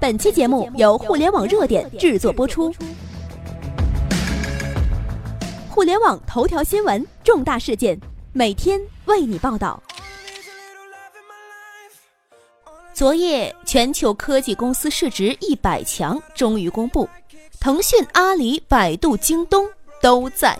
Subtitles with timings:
[0.00, 2.74] 本期节目由互联网热点制作播出。
[5.68, 8.00] 互联网头条新闻，重大事件，
[8.32, 9.80] 每天为你报道。
[12.94, 17.06] 昨夜，全球科技公司市值一百强终于公布，
[17.60, 19.68] 腾讯、阿里、百度、京东
[20.00, 20.58] 都在。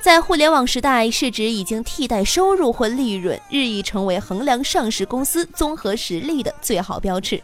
[0.00, 7.42] 在互联网时代，市值已经替代收入或利润，日益成为衡量上市公司综合实力的最好标尺。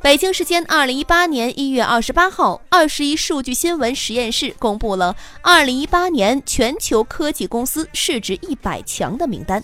[0.00, 9.62] 北京时间二零一八年一月二十八号，二十一数据新闻实验室公布了二零一八年全球科技公司市值一百强的名单。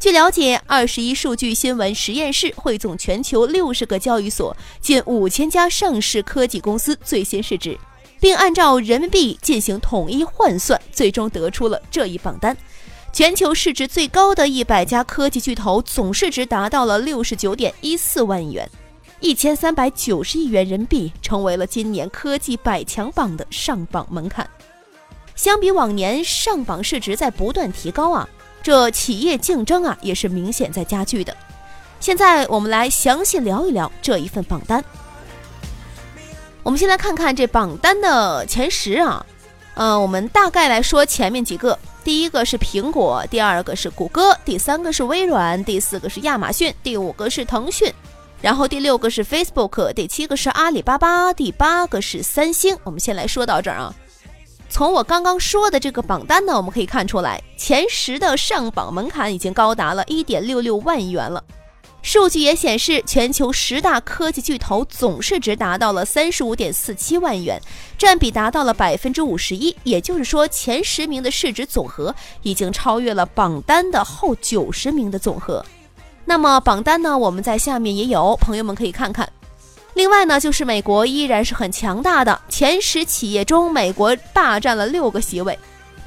[0.00, 7.78] 据了解，二十一数据新闻实验室汇总全球六十个交易所近五千家上市科技公司最新市值。
[8.20, 12.56] 并按照人民币进行统一换算，最终得出了这一榜单。
[13.12, 18.68] 全球市值最高的一百家科技巨头总市值达到了六十九点一四万亿元，
[19.20, 24.48] 一千三百九十亿元人民币，成为了今年科技百强榜的上榜门槛。
[25.34, 28.28] 相比往年，上榜市值在不断提高啊，
[28.62, 31.34] 这企业竞争啊也是明显在加剧的。
[32.00, 34.84] 现在我们来详细聊一聊这一份榜单。
[36.68, 39.24] 我们先来看看这榜单的前十啊，
[39.72, 47.90] 嗯，我们大概来说前面几个，第一个是苹果，第二个是谷歌，第三个是微软，第四个是亚马逊，第五个是腾讯，
[48.42, 52.76] 然后第六个是 Facebook，第七个是阿里巴巴，第八个是三星。
[52.84, 53.94] 我们先来说到这儿啊，
[54.68, 61.42] 从我刚刚说的这个榜单呢，我们可以看出来，前十的上榜门槛已经高达了一点六六万元了。
[62.00, 67.60] 数据也显示，全球十大科技巨头总市值达到了三十五点四七万元，
[67.98, 69.76] 占比达到了百分之五十一。
[69.82, 75.64] 也就是说，前十名的市值总和已经超越了榜单的后九十名的总和。
[76.24, 77.18] 那么榜单呢？
[77.18, 79.28] 我们在下面也有，朋友们可以看看。
[79.94, 85.58] 另外呢，就是美国依然是很强大的，前十企业中，美国霸占了六个席位。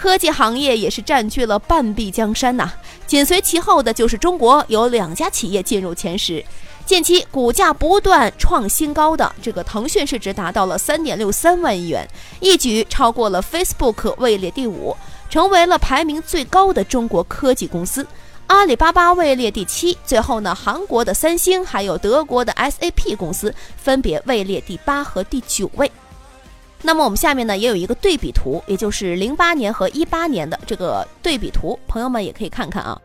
[0.01, 2.71] 科技行业也是占据了半壁江山呐，
[3.05, 6.43] 紧随其后的就是中国，有两家企业进入前十。
[6.87, 14.97] 近期股价不断创新高的这个腾讯市值达到了三点六三万亿元，一举超过了 Facebook，位列第五，
[15.29, 18.03] 成为了排名最高的中国科技公司。
[18.47, 25.91] 阿里巴巴位列第七，最后呢，韩国的三星还有德国的 SAP 公司分别位列第八和第九位。
[26.81, 32.99] 那么我们下面呢也有一个对比图，也就是零八年和一八年的这个对比图，朋友们也可以看看啊。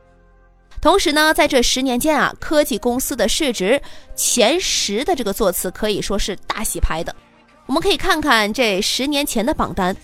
[0.81, 3.81] 同时呢，在这十年间啊，科技公司的市值
[4.15, 7.15] 前十的这个座次可以说是大洗牌的。
[7.67, 9.97] 我们可以看看这十年前的榜单，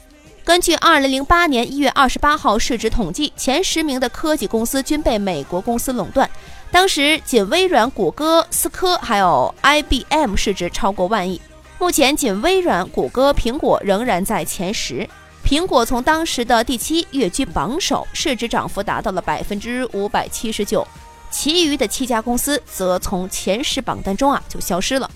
[0.45, 6.29] 根据二零零八年一月二十八号市值统计，前十名的科技公司均被美国公司垄断，
[6.73, 11.41] 当时仅微软、谷歌、思科还有 IBM 市值超过万亿。
[11.83, 15.05] 目前，仅微软、谷歌、苹果仍然在前十。
[15.45, 20.87] 苹果从当时的第七跃居榜首，市值涨幅达到了百分之五百七十九。
[21.29, 25.11] 其余的七家公司则从前十榜单中啊就消失了。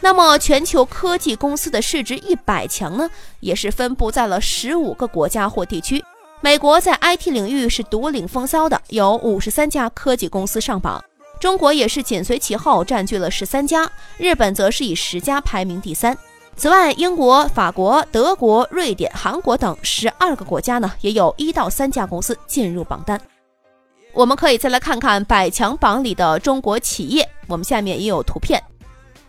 [0.00, 6.00] 那么，全球科技公司的市值一百强呢，也是分布在了十五个国家或地区。
[6.40, 11.02] 美国在 IT 领域是独领风骚的，有五十三家科技公司上榜。
[11.40, 16.16] 中国也是紧随其后，占据了十三家，日本则是以十家排名第三。
[16.54, 23.18] 此外，英国、法国、德国、瑞典、韩国等十二个国家呢，也有一到三家公司进入榜单。
[24.12, 28.62] 我们可以再来看看百强榜里的中国企业，我们下面也有图片。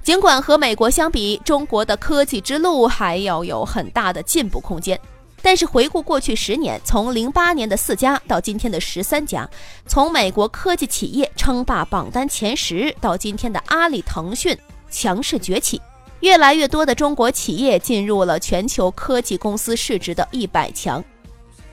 [0.03, 4.99] 尽管和美国相比，中国的科技之路还要有很大的进步空间。
[5.41, 9.49] 但是回顾过去十年，从零八年的四家到今天的十三家，
[9.87, 14.55] 从美国科技企业称霸榜单前十到今天的阿里、腾讯
[14.89, 15.81] 强势崛起，
[16.19, 21.03] 越来越多的中国企业进入了全球科技公司市值的一百强。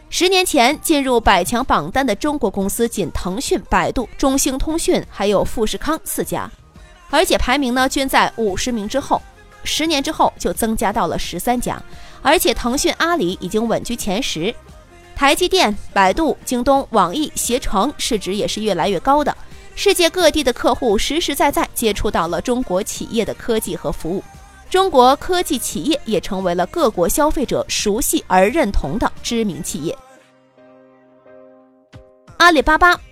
[0.09, 6.51] 十年前进入百强榜单的中国公司仅腾讯、百度、中兴通讯还有富士康四家，
[7.11, 9.21] 而且排名呢均在五十名之后。
[9.65, 11.83] 十年之后就增加到了十三家，
[12.29, 14.55] 而且腾讯、阿里已经稳居前十，
[15.17, 19.35] 台积电、百度、京东、网易、携程市值也是越来越高的。
[19.75, 24.23] 世界各地的客户实实在在接触到了中国企业的科技和服务，
[24.69, 29.97] 中国科技企业也成为了各国消费者熟悉而认同的知名企业。
[32.37, 33.08] 阿里巴巴。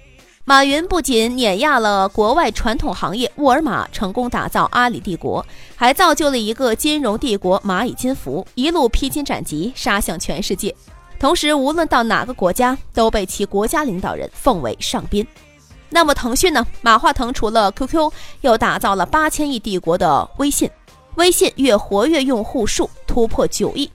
[0.49, 5.45] 马云不仅碾压了国外传统行业沃尔玛，成功打造阿里帝国，
[5.75, 10.73] 还造就了一个金融帝国蚂蚁金服，一路披荆斩棘，杀向全世界。
[11.19, 15.27] 同时，无论到哪个国家，都被其国家领导人奉为上宾。
[15.91, 16.65] 那么腾讯呢？
[16.81, 18.13] 马化腾除了 QQ，
[18.43, 20.71] 又打造了八千亿帝国的微信，
[21.17, 23.91] 微信月活跃用户数突破九亿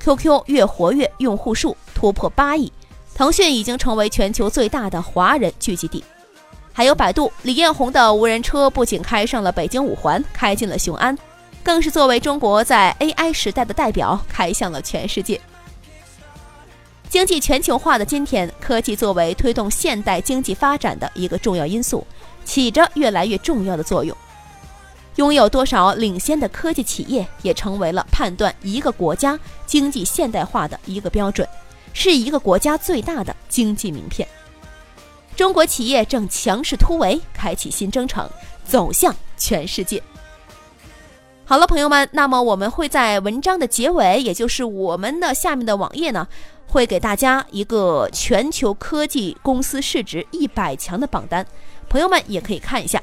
[0.00, 2.72] ，QQ 月活跃用户数突破八亿，
[3.14, 6.02] 腾讯已经成为全球最大的华人聚集地。
[6.72, 11.16] 还有百度，李彦宏的无人车不仅开上了北京五环，开进了雄安，
[11.62, 15.40] 更是作为中国在 AI 时代的代表，开向了全世界。
[17.08, 22.04] 经济全球化的今天，科技作为推动现代经济发展的一个重要因素，
[22.44, 24.16] 起着越来越重要的作用。
[25.14, 31.48] 拥有多少领先的科技企业，也成为了判断一个国家经济现代化的一个标准，
[31.94, 34.28] 是一个国家最大的经济名片。
[35.34, 38.28] 中国企业正强势突围，开启新征程，
[38.64, 40.02] 走向全世界。
[41.46, 46.26] 好了，朋友们，那么我们会在文章的结尾，也就是我们的下面的网页呢，
[46.66, 51.46] 会给大家一个全球科技公司市值一百强的榜单，
[51.88, 53.02] 朋友们也可以看一下。